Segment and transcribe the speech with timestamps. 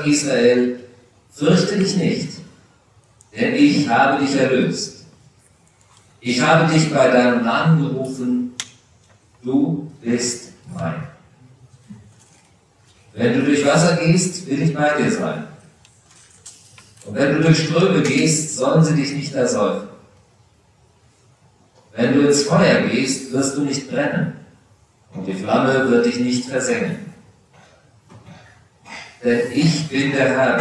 [0.00, 0.80] Israel,
[1.30, 2.28] fürchte dich nicht,
[3.36, 5.04] denn ich habe dich erlöst.
[6.20, 8.54] Ich habe dich bei deinem Namen gerufen,
[9.42, 11.08] du bist mein.
[13.14, 15.44] Wenn du durch Wasser gehst, will ich bei dir sein.
[17.04, 19.88] Und wenn du durch Ströme gehst, sollen sie dich nicht ersäufen.
[21.94, 24.34] Wenn du ins Feuer gehst, wirst du nicht brennen,
[25.14, 27.11] und die Flamme wird dich nicht versengen.
[29.24, 30.60] Denn ich bin der Herr,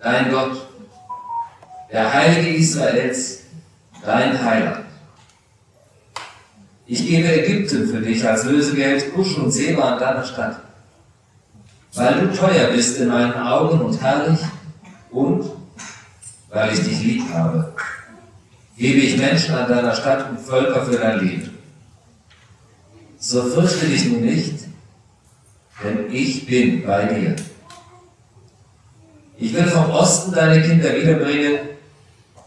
[0.00, 0.66] dein Gott,
[1.90, 3.40] der Heilige Israels,
[4.04, 4.86] dein Heiland.
[6.86, 10.60] Ich gebe Ägypten für dich als Lösegeld, Kusch und Seba an deiner Stadt.
[11.94, 14.40] Weil du teuer bist in meinen Augen und herrlich
[15.10, 15.50] und
[16.48, 17.74] weil ich dich lieb habe,
[18.76, 21.58] gebe ich Menschen an deiner Stadt und Völker für dein Leben.
[23.18, 24.64] So fürchte dich nun nicht,
[25.84, 27.36] denn ich bin bei dir.
[29.42, 31.58] Ich will vom Osten deine Kinder wiederbringen,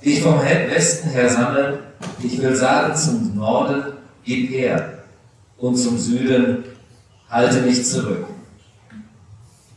[0.02, 1.80] dich vom Westen her sammeln.
[2.24, 3.84] Ich will sagen zum Norden,
[4.24, 5.00] gib her,
[5.58, 6.64] und zum Süden,
[7.30, 8.26] halte mich zurück.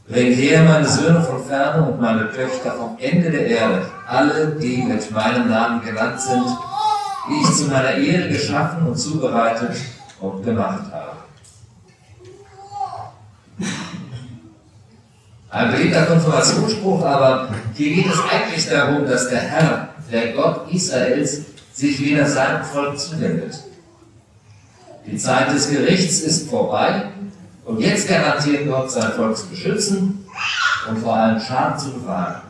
[0.07, 4.85] Bring her meine Söhne von ferne und meine Töchter vom Ende der Erde, alle, die
[4.85, 6.47] mit meinem Namen genannt sind,
[7.29, 9.75] die ich zu meiner Ehre geschaffen und zubereitet
[10.21, 11.28] und gemacht habe.
[15.51, 21.43] Ein beliebter Konfirmationsspruch, aber hier geht es eigentlich darum, dass der Herr, der Gott Israels,
[21.73, 23.59] sich wieder seinem Volk zuwendet.
[25.07, 27.05] Die Zeit des Gerichts ist vorbei
[27.65, 30.27] und jetzt garantiert Gott sein Volk zu beschützen
[30.89, 32.43] und vor allem Schaden zu bewahren.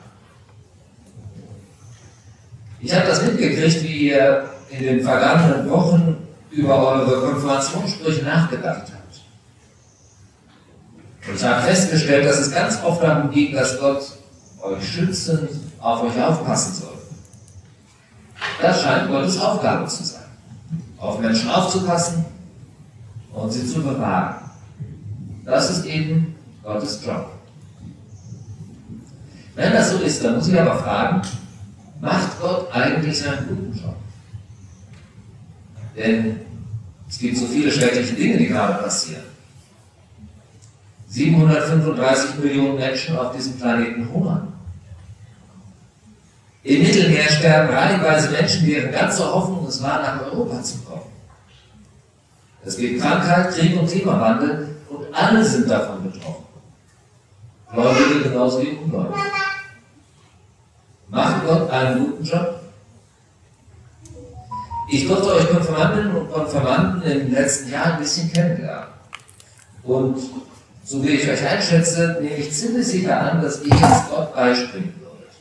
[2.80, 6.16] Ich habe das mitgekriegt, wie ihr in den vergangenen Wochen
[6.50, 8.97] über eure Konfirmationssprüche nachgedacht habt.
[11.28, 14.02] Und ich habe festgestellt, dass es ganz oft darum ging, dass Gott
[14.62, 15.48] euch schützen,
[15.78, 16.98] auf euch aufpassen soll.
[18.60, 20.22] Das scheint Gottes Aufgabe zu sein.
[20.96, 22.24] Auf Menschen aufzupassen
[23.32, 24.36] und sie zu bewahren.
[25.44, 27.30] Das ist eben Gottes Job.
[29.54, 31.22] Wenn das so ist, dann muss ich aber fragen,
[32.00, 33.96] macht Gott eigentlich seinen guten Job?
[35.96, 36.40] Denn
[37.08, 39.22] es gibt so viele schreckliche Dinge, die gerade passieren.
[41.18, 44.52] 735 Millionen Menschen auf diesem Planeten hungern.
[46.62, 51.02] Im Mittelmeer sterben reihenweise Menschen, deren ganze Hoffnung es war, nach Europa zu kommen.
[52.64, 56.44] Es gibt Krankheit, Krieg und Klimawandel, und alle sind davon betroffen.
[57.72, 59.18] Gläubige genauso wie Ungläubige.
[61.08, 62.60] Macht Gott einen guten Job?
[64.90, 68.88] Ich durfte euch Konfirmandinnen und Konfirmanden im letzten Jahr ein bisschen kennenlernen.
[69.82, 70.18] Und
[70.88, 74.94] so wie ich euch einschätze, nehme ich ziemlich sicher an, dass ihr jetzt Gott beispringen
[75.00, 75.34] würdet.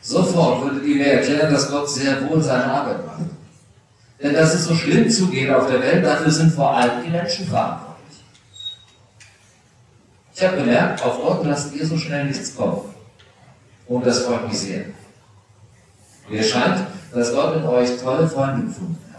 [0.00, 3.22] Sofort würdet ihr mir erklären, dass Gott sehr wohl seine Arbeit macht.
[4.22, 7.48] Denn dass es so schlimm zugeht auf der Welt, dafür sind vor allem die Menschen
[7.48, 8.18] verantwortlich.
[10.32, 12.82] Ich habe gemerkt, auf Gott lasst ihr so schnell nichts kommen.
[13.88, 14.84] Und das freut mich sehr.
[16.28, 19.09] Mir scheint, dass Gott in euch tolle Freunde gefunden hat.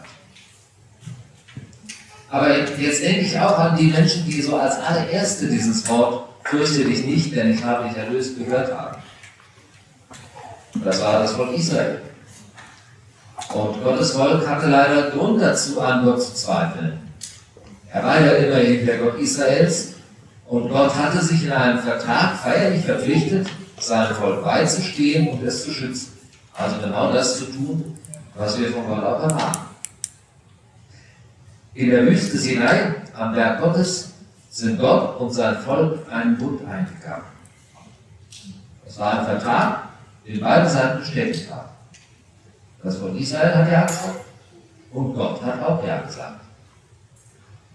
[2.32, 6.86] Aber jetzt denke ich auch an die Menschen, die so als allererste dieses Wort fürchte
[6.86, 8.98] dich nicht, denn ich habe dich erlöst gehört haben.
[10.84, 12.02] Das war das Wort Israel.
[13.54, 17.00] Und Gottes Volk hatte leider Grund dazu, an Gott zu zweifeln.
[17.92, 19.96] Er war ja immerhin der Gott Israels
[20.48, 23.48] und Gott hatte sich in einem Vertrag feierlich verpflichtet,
[23.78, 26.14] seinem Volk beizustehen und es zu schützen.
[26.54, 27.98] Also genau das zu tun,
[28.36, 29.71] was wir von Gott auch erwarten.
[31.74, 34.12] In der Wüste Sinai, am Berg Gottes,
[34.50, 37.26] sind Gott und sein Volk einen Bund eingegangen.
[38.86, 39.88] Es war ein Vertrag,
[40.28, 41.70] den beide Seiten bestätigt haben.
[42.84, 44.20] Das Volk Israel hat ja gesagt
[44.92, 46.42] und Gott hat auch ja gesagt.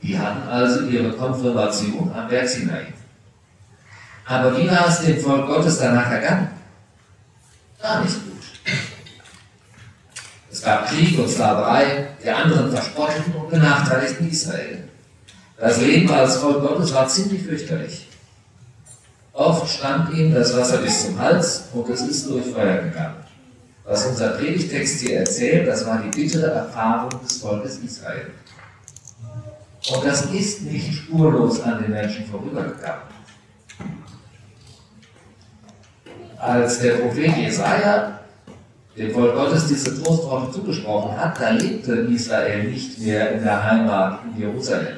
[0.02, 2.92] Die hatten also ihre Konfirmation am Berg Sinai.
[4.26, 6.50] Aber wie war es dem Volk Gottes danach ergangen?
[7.80, 8.35] Gar nicht gut.
[10.56, 14.84] Es gab Krieg und Sklaverei, die anderen verspotteten und benachteiligten Israel.
[15.58, 18.08] Das Leben als Volk Gottes war ziemlich fürchterlich.
[19.34, 23.22] Oft stand ihm das Wasser bis zum Hals und es ist durch Feuer gegangen.
[23.84, 28.30] Was unser Predigtext hier erzählt, das war die bittere Erfahrung des Volkes Israel.
[29.92, 33.02] Und das ist nicht spurlos an den Menschen vorübergegangen.
[36.38, 38.20] Als der Prophet Jesaja
[38.96, 44.20] dem Volk Gottes diese Trostworte zugesprochen hat, da lebte Israel nicht mehr in der Heimat
[44.24, 44.96] in Jerusalem,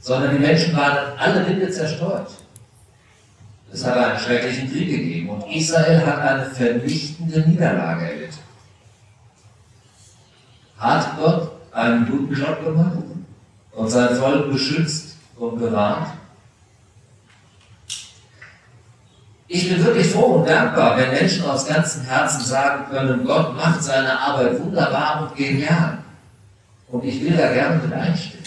[0.00, 2.28] sondern die Menschen waren alle Winde zerstreut.
[3.72, 8.38] Es hat einen schrecklichen Krieg gegeben und Israel hat eine vernichtende Niederlage erlitten.
[10.78, 12.98] Hat Gott einen guten Job gemacht
[13.72, 16.10] und sein Volk beschützt und bewahrt?
[19.54, 23.80] Ich bin wirklich froh und dankbar, wenn Menschen aus ganzem Herzen sagen können, Gott macht
[23.84, 25.98] seine Arbeit wunderbar und genial.
[26.88, 28.42] Und ich will da gerne mit einstimmen.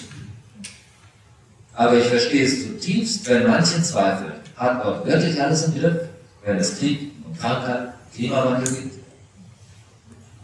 [1.76, 5.98] Aber ich verstehe es zutiefst, wenn manche zweifeln, hat Gott wirklich alles im Griff,
[6.44, 8.96] wenn es Krieg und Krankheit, Klimawandel gibt?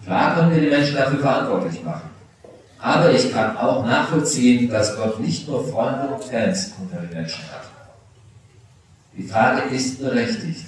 [0.06, 2.10] Klar können wir die Menschen dafür verantwortlich machen.
[2.80, 7.44] Aber ich kann auch nachvollziehen, dass Gott nicht nur Freunde und Fans unter den Menschen
[7.52, 7.73] hat.
[9.18, 10.66] Die Frage ist berechtigt.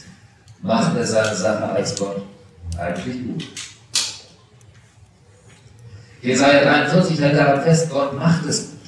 [0.62, 2.24] Macht er seine Sache als Gott
[2.78, 3.44] eigentlich gut?
[6.22, 8.80] Jesaja 43 hält daran fest, Gott macht es gut.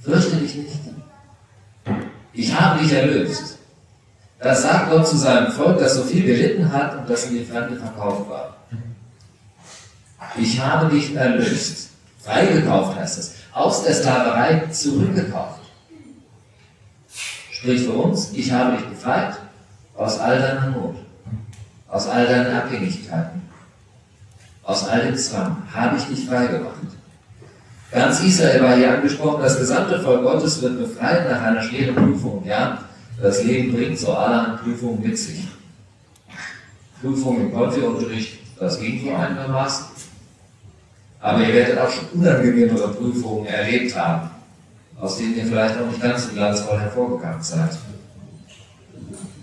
[0.00, 0.72] Fürchte dich nicht.
[2.32, 3.58] Ich habe dich erlöst.
[4.38, 7.44] Das sagt Gott zu seinem Volk, das so viel gelitten hat und das in die
[7.44, 8.56] Fremde verkauft war.
[10.36, 11.90] Ich habe dich erlöst.
[12.18, 13.34] Freigekauft heißt es.
[13.52, 15.61] Aus der Sklaverei zurückgekauft.
[17.62, 19.36] Sprich für uns, ich habe dich befreit
[19.96, 20.96] aus all deiner Not,
[21.88, 23.40] aus all deinen Abhängigkeiten,
[24.64, 26.74] aus all dem Zwang, habe ich dich freigemacht.
[27.92, 32.44] Ganz Israel war hier angesprochen, das gesamte Volk Gottes wird befreit nach einer schweren Prüfung.
[32.44, 32.82] Ja,
[33.20, 35.46] das Leben bringt so allerhand Prüfungen mit sich.
[37.00, 39.86] Prüfungen im Konfi-Unterricht, das ging so einigermaßen.
[41.20, 44.31] Aber ihr werdet auch schon unangenehmere Prüfungen erlebt haben,
[44.98, 47.76] aus denen ihr vielleicht noch nicht ganz so glanzvoll hervorgegangen seid.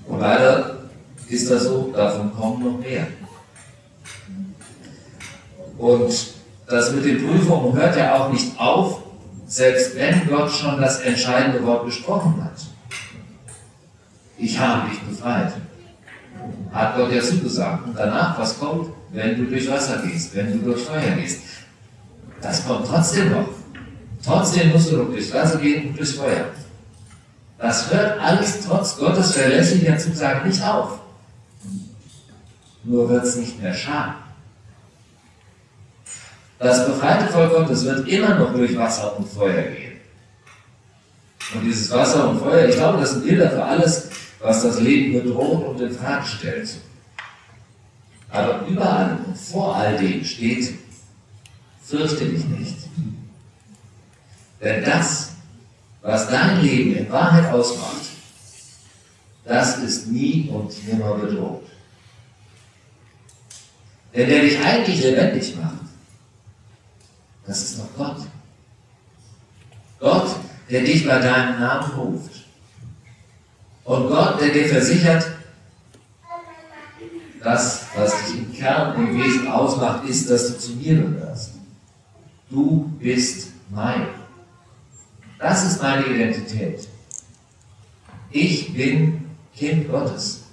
[0.07, 0.78] Und leider
[1.28, 3.07] ist das so, davon kommen noch mehr.
[5.78, 6.13] Und
[6.68, 9.01] das mit den Prüfungen hört ja auch nicht auf,
[9.48, 12.60] selbst wenn Gott schon das entscheidende Wort gesprochen hat.
[14.38, 15.54] Ich habe dich befreit.
[16.72, 17.88] Hat Gott ja zugesagt.
[17.88, 21.42] Und danach, was kommt, wenn du durch Wasser gehst, wenn du durch Feuer gehst?
[22.42, 23.50] Das kommt trotzdem noch.
[24.29, 26.45] Trotzdem musst du noch durchs Wasser gehen und durchs Feuer.
[27.57, 30.99] Das hört alles trotz Gottes verlässlicher Zusage nicht auf.
[32.83, 34.13] Nur wird es nicht mehr schaden.
[36.59, 39.93] Das befreite Volk Gottes wird immer noch durch Wasser und Feuer gehen.
[41.55, 44.09] Und dieses Wasser und Feuer, ich glaube, das sind Bilder für alles,
[44.39, 46.77] was das Leben bedroht und in Frage stellt.
[48.29, 50.75] Aber überall und vor all dem steht,
[51.81, 52.77] fürchte dich nicht.
[54.61, 55.31] Denn das,
[56.01, 58.07] was dein Leben in Wahrheit ausmacht,
[59.45, 61.63] das ist nie und nimmer bedroht.
[64.13, 65.79] Denn der dich eigentlich lebendig macht,
[67.45, 68.21] das ist doch Gott.
[70.00, 70.35] Gott,
[70.69, 72.31] der dich bei deinem Namen ruft.
[73.83, 75.25] Und Gott, der dir versichert,
[77.44, 81.53] das, was dich im Kern, im Wesen ausmacht, ist, dass du zu mir gehörst.
[82.50, 84.19] Du bist mein.
[85.39, 86.88] Das ist meine Identität.
[88.30, 90.44] Ich bin Kind Gottes.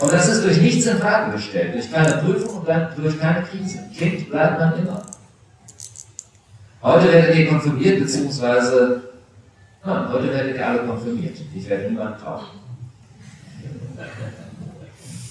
[0.00, 3.78] Und das ist durch nichts in Frage gestellt, durch keine Prüfung und durch keine Krise.
[3.96, 5.02] Kind bleibt man immer.
[6.82, 9.02] Heute werdet ihr konfirmiert, beziehungsweise,
[9.84, 11.36] nein, heute werdet ihr alle konfirmiert.
[11.54, 12.58] Ich werde niemand taufen.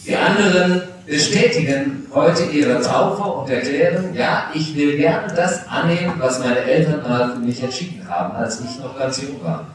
[0.10, 6.39] Die anderen bestätigen heute ihre Taufe und erklären, ja, ich will gerne das annehmen, was
[6.39, 9.68] meine Eltern mal für mich entschieden haben, als ich noch ganz jung war.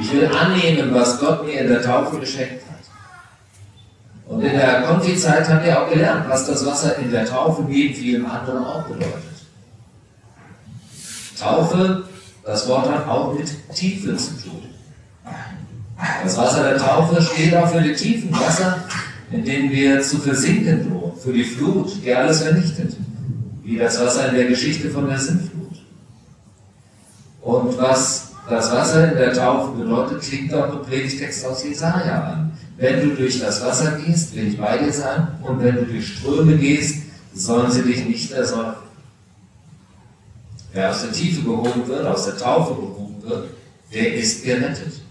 [0.00, 2.72] Ich will annehmen, was Gott mir in der Taufe geschenkt hat.
[4.26, 7.94] Und in der Konfizeit haben wir auch gelernt, was das Wasser in der Taufe neben
[7.94, 9.22] vielem anderen auch bedeutet.
[11.38, 12.02] Taufe,
[12.44, 14.71] das Wort hat auch mit Tiefe zu tun.
[16.24, 18.84] Das Wasser der Taufe steht auch für die tiefen Wasser,
[19.30, 22.96] in denen wir zu versinken drohen, für die Flut, die alles vernichtet,
[23.62, 25.82] wie das Wasser in der Geschichte von der Sintflut.
[27.40, 32.52] Und was das Wasser in der Taufe bedeutet, klingt auch im Predigtext aus Jesaja an.
[32.76, 36.14] Wenn du durch das Wasser gehst, will ich bei dir sein, und wenn du durch
[36.14, 37.02] Ströme gehst,
[37.34, 38.82] sollen sie dich nicht ersäufen.
[40.72, 43.50] Wer aus der Tiefe gehoben wird, aus der Taufe gehoben wird,
[43.92, 45.02] der ist gerettet.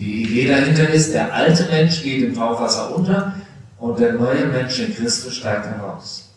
[0.00, 3.34] Die Idee dahinter ist, der alte Mensch geht im Taufwasser unter
[3.76, 6.30] und der neue Mensch in Christus steigt heraus.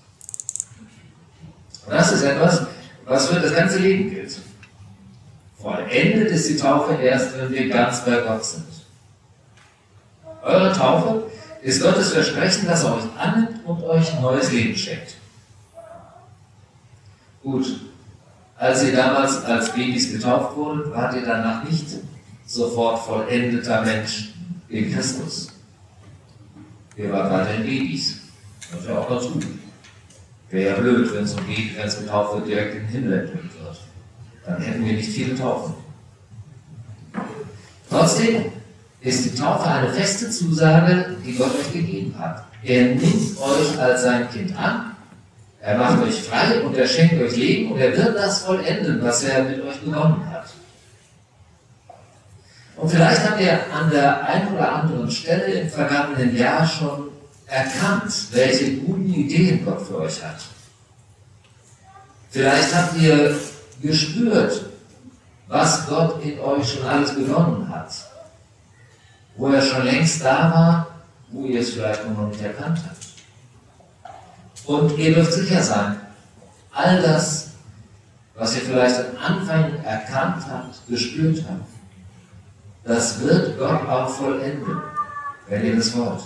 [1.85, 2.67] Und das ist etwas,
[3.05, 4.37] was für das ganze Leben gilt.
[5.57, 8.65] Vollendet ist die Taufe erst, wenn wir ganz bei Gott sind.
[10.41, 15.15] Eure Taufe ist Gottes Versprechen, dass er euch annimmt und euch neues Leben schenkt.
[17.41, 17.79] Gut,
[18.57, 21.87] als ihr damals als Babys getauft wurdet, wart ihr danach nicht
[22.45, 24.33] sofort vollendeter Mensch
[24.69, 25.49] in Christus.
[26.95, 28.19] Wir waren weiterhin Babys.
[28.71, 29.45] Das ja auch gut.
[30.49, 33.19] Wäre ja blöd, wenn so ein Baby, wenn es getauft wird, direkt in den Himmel
[33.19, 33.77] entrückt wird.
[34.45, 35.73] Dann hätten wir nicht viele Taufen.
[37.89, 38.45] Trotzdem
[39.01, 42.45] ist die Taufe eine feste Zusage, die Gott euch gegeben hat.
[42.63, 44.95] Er nimmt euch als sein Kind an,
[45.59, 49.23] er macht euch frei und er schenkt euch Leben und er wird das vollenden, was
[49.23, 50.32] er mit euch begonnen hat.
[52.83, 57.11] Und vielleicht habt ihr an der einen oder anderen Stelle im vergangenen Jahr schon
[57.45, 60.35] erkannt, welche guten Ideen Gott für euch hat.
[62.29, 63.39] Vielleicht habt ihr
[63.81, 64.65] gespürt,
[65.47, 67.89] was Gott in euch schon alles begonnen hat.
[69.37, 70.87] Wo er schon längst da war,
[71.31, 74.17] wo ihr es vielleicht noch nicht erkannt habt.
[74.65, 76.01] Und ihr dürft sicher sein,
[76.73, 77.51] all das,
[78.35, 81.72] was ihr vielleicht am Anfang erkannt habt, gespürt habt,
[82.85, 84.81] das wird Gott auch vollenden,
[85.47, 86.21] wenn ihr das wollt.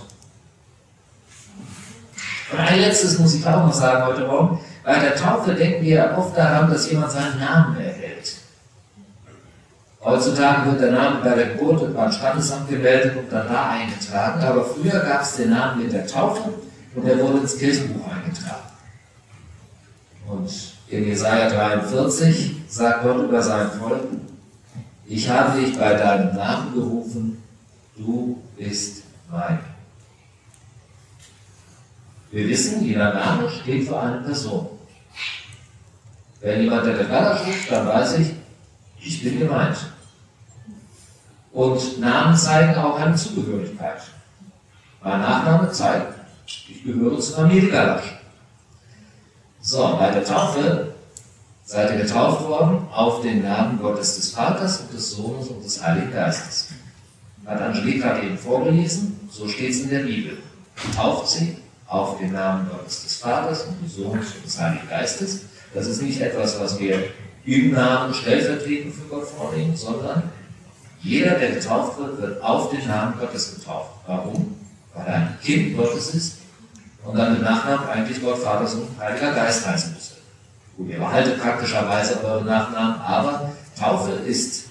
[2.51, 4.59] Und ein letztes muss ich auch noch sagen heute Morgen.
[4.83, 8.37] Bei der Taufe denken wir oft daran, dass jemand seinen Namen erhält.
[10.01, 14.41] Heutzutage wird der Name bei der Geburt beim Standesamt gemeldet und dann da eingetragen.
[14.41, 16.53] Aber früher gab es den Namen mit der Taufe
[16.95, 18.71] und er wurde ins Kirchenbuch eingetragen.
[20.25, 20.49] Und
[20.87, 24.03] in Jesaja 43 sagt Gott über sein Volk,
[25.07, 27.43] ich habe dich bei deinem Namen gerufen,
[27.95, 29.59] du bist mein.
[32.31, 34.67] Wir wissen, jeder Name steht für eine Person.
[36.41, 38.33] Wenn jemand der Rebella steht, dann weiß ich,
[38.99, 39.77] ich bin gemeint.
[41.53, 44.01] Und Namen zeigen auch eine Zugehörigkeit.
[45.01, 46.13] Mein Nachname zeigt,
[46.45, 48.17] ich gehöre zur Familie Galasch.
[49.61, 50.93] So, bei der Taufe
[51.67, 55.83] seid ihr getauft worden auf den Namen Gottes des Vaters und des Sohnes und des
[55.83, 56.69] Heiligen Geistes.
[57.45, 60.37] Hat gerade eben vorgelesen, so steht es in der Bibel.
[60.95, 61.57] Tauft sie
[61.87, 65.41] auf den Namen Gottes des Vaters und des Sohnes und des Heiligen Geistes.
[65.73, 67.09] Das ist nicht etwas, was wir
[67.45, 70.23] im Namen stellvertretend für Gott vornehmen, sondern
[71.01, 73.91] jeder, der getauft wird, wird auf den Namen Gottes getauft.
[74.05, 74.55] Warum?
[74.93, 76.37] Weil er ein Kind Gottes ist
[77.03, 80.16] und dann mit Nachnamen eigentlich Gott, Vater, Sohn, Heiliger Geist heißen müsste.
[80.77, 84.65] Gut, ihr behaltet praktischerweise eure Nachnamen, aber Taufe ist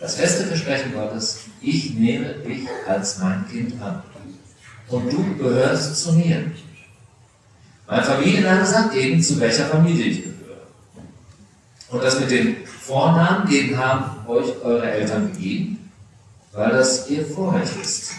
[0.00, 4.02] das feste Versprechen Gottes, ich nehme dich als mein Kind an.
[4.88, 6.50] Und du gehörst zu mir.
[7.86, 10.66] Mein Familienname sagt eben, zu welcher Familie ich gehöre.
[11.90, 15.90] Und das mit dem Vornamen, den haben euch eure Eltern gegeben,
[16.52, 18.12] weil das ihr Vorrecht ist.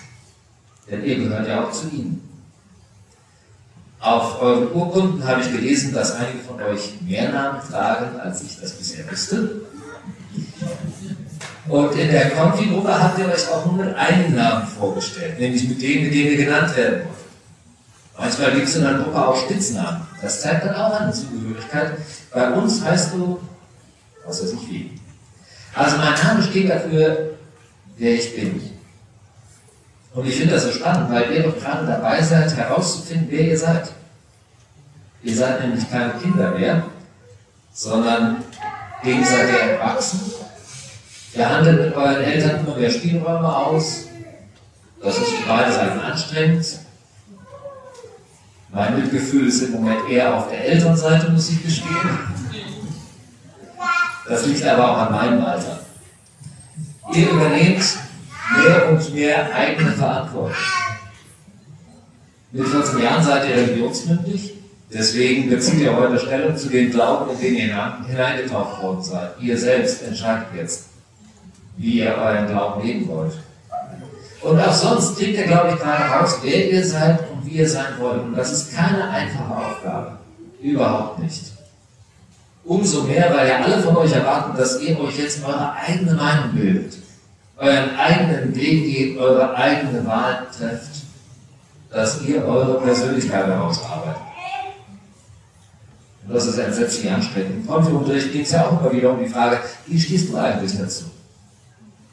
[0.90, 2.25] Denn ihr gehört ja auch zu ihnen.
[4.06, 8.60] Auf euren Urkunden habe ich gelesen, dass einige von euch mehr Namen tragen, als ich
[8.62, 9.62] das bisher wusste.
[11.68, 15.82] Und in der Konfi-Gruppe habt ihr euch auch nur mit einem Namen vorgestellt, nämlich mit
[15.82, 17.16] dem, mit dem ihr genannt werden wollt.
[18.20, 20.06] Manchmal gibt es in der Gruppe auch Spitznamen.
[20.22, 21.94] Das zeigt dann auch eine Zugehörigkeit.
[22.32, 23.40] Bei uns heißt du,
[24.24, 25.00] was weiß ich wie.
[25.74, 27.32] Also mein Name steht dafür,
[27.98, 28.62] wer ich bin.
[30.14, 33.58] Und ich finde das so spannend, weil ihr doch gerade dabei seid, herauszufinden, wer ihr
[33.58, 33.95] seid.
[35.26, 36.84] Ihr seid nämlich keine Kinder mehr,
[37.74, 38.44] sondern
[39.04, 40.22] dem seid ihr erwachsen.
[41.34, 44.06] Ihr handelt mit euren Eltern immer mehr Spielräume aus.
[45.02, 46.80] Das ist für beide Seiten anstrengend.
[48.72, 52.20] Mein Mitgefühl ist im Moment eher auf der Elternseite, muss ich gestehen.
[54.30, 55.80] Das liegt aber auch an meinem Alter.
[57.14, 57.84] Ihr übernehmt
[58.58, 60.56] mehr und mehr eigene Verantwortung.
[62.52, 64.56] Mit 14 Jahren seid ihr religionsmündig,
[64.98, 69.32] deswegen bezieht ihr heute Stellung zu den Glauben, in den ihr hineingetaucht worden seid.
[69.40, 70.86] Ihr selbst entscheidet jetzt,
[71.78, 73.34] wie ihr euren Glauben leben wollt.
[74.42, 77.70] Und auch sonst kriegt ihr, glaube ich, gerade raus, wer ihr seid und wie ihr
[77.70, 78.24] sein wollt.
[78.24, 80.20] Und das ist keine einfache Aufgabe.
[80.62, 81.54] Überhaupt nicht.
[82.64, 86.52] Umso mehr, weil ja alle von euch erwarten, dass ihr euch jetzt eure eigene Meinung
[86.54, 86.94] bildet
[87.58, 91.04] euren eigenen Weg geht, eure eigene Wahl trefft,
[91.90, 94.22] dass ihr eure Persönlichkeit herausarbeitet.
[96.28, 97.58] Und das ist entsetzlich anstrengend.
[97.58, 100.78] Im Konfi-Unterricht geht es ja auch immer wieder um die Frage, wie stehst du eigentlich
[100.78, 101.06] dazu?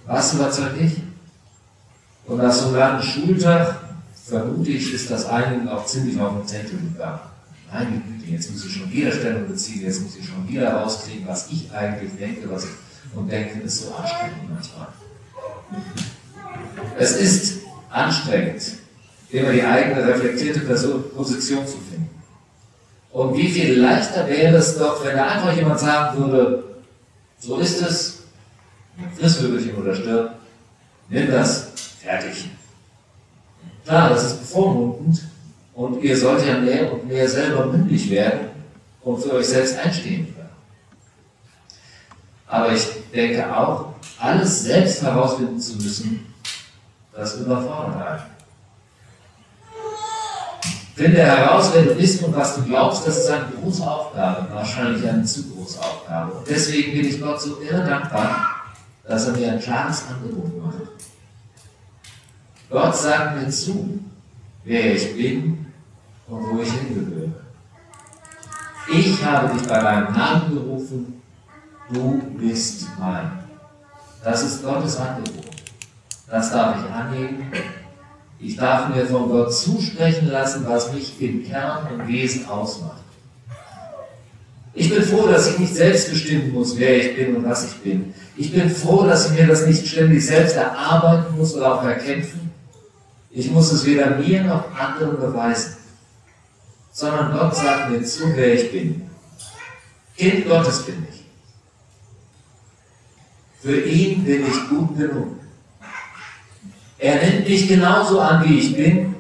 [0.07, 1.01] Was überzeugt dich?
[2.27, 3.77] Und nach so einem langen Schultag,
[4.25, 7.21] vermute ich, ist das einigen auch ziemlich auf den Zettel gegangen.
[7.73, 11.27] Meine Güte, jetzt muss ich schon wieder Stellung beziehen, jetzt muss ich schon wieder rauskriegen,
[11.27, 12.71] was ich eigentlich denke, was ich,
[13.15, 14.89] und denken ist so anstrengend manchmal.
[16.99, 18.63] Es ist anstrengend,
[19.31, 21.92] immer die eigene reflektierte Position zu finden.
[23.13, 26.65] Und wie viel leichter wäre es doch, wenn da einfach jemand sagen würde,
[27.39, 28.23] so ist es,
[29.19, 30.35] Frissvögelchen oder stirb,
[31.09, 32.51] nimm das, fertig.
[33.85, 35.23] Klar, das ist bevormundend
[35.75, 38.49] und ihr sollt ja mehr und mehr selber mündig werden
[39.03, 40.49] und für euch selbst einstehen können.
[42.47, 46.33] Aber ich denke auch, alles selbst herausfinden zu müssen,
[47.13, 48.23] das überfordert einen.
[51.03, 55.09] Finde heraus, wer du bist und was du glaubst, das ist eine große Aufgabe, wahrscheinlich
[55.09, 56.31] eine zu große Aufgabe.
[56.31, 58.55] Und deswegen bin ich Gott so irre dankbar,
[59.09, 60.77] dass er mir ein klares Angebot macht.
[62.71, 63.99] Gott sagt mir zu,
[64.63, 65.67] wer ich bin
[66.29, 67.33] und wo ich hingehöre.
[68.89, 71.21] Ich habe dich bei deinem Namen gerufen,
[71.93, 73.41] du bist mein.
[74.23, 75.51] Das ist Gottes Angebot.
[76.29, 77.51] Das darf ich annehmen
[78.43, 83.01] ich darf mir von Gott zusprechen lassen, was mich im Kern und Wesen ausmacht.
[84.75, 87.77] Ich bin froh, dass ich nicht selbst bestimmen muss, wer ich bin und was ich
[87.83, 88.13] bin.
[88.37, 92.51] Ich bin froh, dass ich mir das nicht ständig selbst erarbeiten muss oder auch erkämpfen.
[93.31, 95.77] Ich muss es weder mir noch anderen beweisen,
[96.91, 99.09] sondern Gott sagt mir zu, wer ich bin.
[100.17, 101.25] Kind Gottes bin ich.
[103.61, 105.42] Für ihn bin ich gut genug.
[107.03, 109.17] Er nimmt mich genauso an, wie ich bin.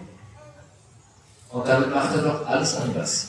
[1.50, 3.28] Und damit macht er doch alles anders.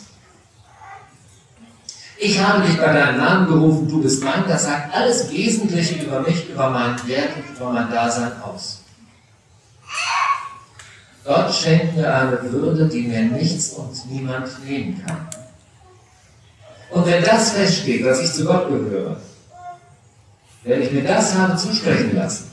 [2.20, 4.48] Ich habe dich bei deinem Namen gerufen, du bist mein.
[4.48, 8.82] Das sagt alles Wesentliche über mich, über meinen Wert und über mein Dasein aus.
[11.26, 15.28] Gott schenkt mir eine Würde, die mir nichts und niemand nehmen kann.
[16.92, 19.18] Und wenn das feststeht, dass ich zu Gott gehöre,
[20.64, 22.52] wenn ich mir das habe zusprechen lassen,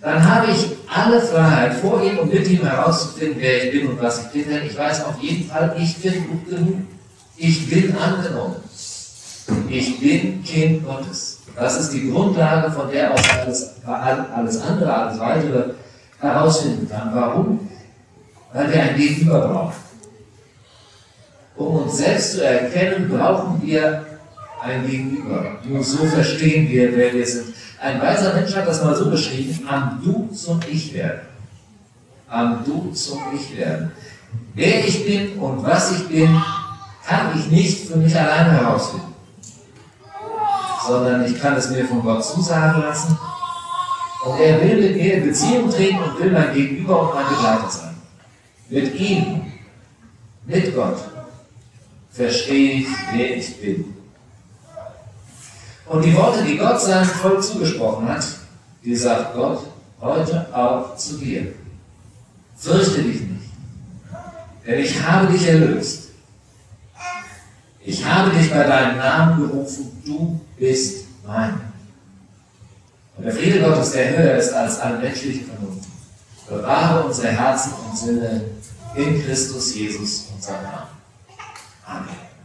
[0.00, 4.02] dann habe ich alle Freiheit, vor ihm und mit ihm herauszufinden, wer ich bin und
[4.02, 4.48] was ich bin.
[4.48, 6.80] Denn ich weiß auf jeden Fall, ich bin gut genug.
[7.36, 8.56] Ich bin angenommen.
[9.68, 11.40] Ich bin Kind Gottes.
[11.56, 15.74] Das ist die Grundlage, von der aus alles, alles andere, alles weitere
[16.20, 17.10] herausfinden kann.
[17.14, 17.68] Warum?
[18.52, 19.74] Weil wir ein Gegenüber brauchen.
[21.56, 24.04] Um uns selbst zu erkennen, brauchen wir
[24.60, 25.58] ein Gegenüber.
[25.64, 27.54] Nur so verstehen wir, wer wir sind.
[27.84, 31.20] Ein weiser Mensch hat das mal so beschrieben, am Du zum Ich werden.
[32.30, 33.92] Am Du zum Ich werden.
[34.54, 36.42] Wer ich bin und was ich bin,
[37.06, 39.14] kann ich nicht für mich alleine herausfinden.
[40.86, 43.18] Sondern ich kann es mir von Gott zusagen lassen.
[44.24, 47.68] Und er will mit mir in Beziehung treten und will mein Gegenüber und mein Begleiter
[47.68, 47.96] sein.
[48.70, 49.52] Mit ihm,
[50.46, 50.96] mit Gott,
[52.10, 53.94] verstehe ich, wer ich bin.
[55.86, 58.24] Und die Worte, die Gott seinem Volk zugesprochen hat,
[58.84, 59.66] die sagt Gott
[60.00, 61.52] heute auch zu dir.
[62.56, 63.50] Fürchte dich nicht,
[64.66, 66.04] denn ich habe dich erlöst.
[67.86, 71.60] Ich habe dich bei deinem Namen gerufen, du bist mein.
[73.16, 75.88] Und der Friede Gottes, der höher ist als alle menschliche Vernunft,
[76.48, 78.42] bewahre unsere Herzen und Sinne
[78.94, 80.88] in Christus Jesus, unser Namen.
[81.86, 82.23] Amen.